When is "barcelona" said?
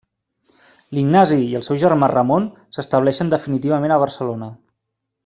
4.07-4.49